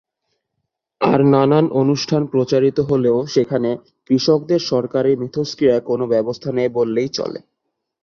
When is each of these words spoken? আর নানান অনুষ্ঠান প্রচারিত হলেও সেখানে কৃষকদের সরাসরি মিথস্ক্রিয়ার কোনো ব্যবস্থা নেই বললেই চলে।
আর 1.01 1.19
নানান 1.25 1.65
অনুষ্ঠান 1.73 2.21
প্রচারিত 2.25 2.77
হলেও 2.81 3.17
সেখানে 3.27 3.69
কৃষকদের 4.07 4.61
সরাসরি 4.69 5.11
মিথস্ক্রিয়ার 5.15 5.81
কোনো 5.81 6.03
ব্যবস্থা 6.07 6.49
নেই 6.51 6.69
বললেই 6.69 7.09
চলে। 7.09 7.39